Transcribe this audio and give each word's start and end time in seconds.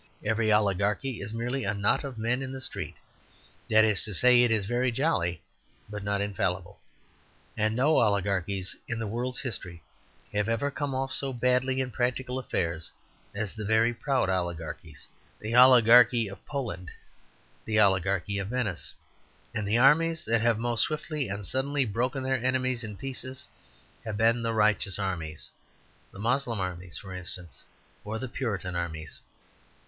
Every 0.25 0.51
oligarchy 0.51 1.21
is 1.21 1.31
merely 1.31 1.63
a 1.63 1.75
knot 1.75 2.03
of 2.03 2.17
men 2.17 2.41
in 2.41 2.51
the 2.51 2.59
street 2.59 2.95
that 3.69 3.85
is 3.85 4.01
to 4.01 4.15
say, 4.15 4.41
it 4.41 4.49
is 4.49 4.65
very 4.65 4.91
jolly, 4.91 5.43
but 5.87 6.03
not 6.03 6.21
infallible. 6.21 6.79
And 7.55 7.75
no 7.75 7.99
oligarchies 7.99 8.75
in 8.87 8.97
the 8.97 9.05
world's 9.05 9.41
history 9.41 9.83
have 10.33 10.49
ever 10.49 10.71
come 10.71 10.95
off 10.95 11.11
so 11.13 11.31
badly 11.31 11.79
in 11.81 11.91
practical 11.91 12.39
affairs 12.39 12.91
as 13.35 13.53
the 13.53 13.63
very 13.63 13.93
proud 13.93 14.27
oligarchies 14.27 15.07
the 15.39 15.53
oligarchy 15.55 16.27
of 16.27 16.43
Poland, 16.47 16.89
the 17.63 17.79
oligarchy 17.79 18.39
of 18.39 18.47
Venice. 18.47 18.95
And 19.53 19.67
the 19.67 19.77
armies 19.77 20.25
that 20.25 20.41
have 20.41 20.57
most 20.57 20.81
swiftly 20.81 21.29
and 21.29 21.45
suddenly 21.45 21.85
broken 21.85 22.23
their 22.23 22.43
enemies 22.43 22.83
in 22.83 22.97
pieces 22.97 23.45
have 24.03 24.17
been 24.17 24.41
the 24.41 24.51
religious 24.55 24.97
armies 24.97 25.51
the 26.11 26.17
Moslem 26.17 26.59
Armies, 26.59 26.97
for 26.97 27.13
instance, 27.13 27.63
or 28.03 28.17
the 28.17 28.27
Puritan 28.27 28.75
Armies. 28.75 29.21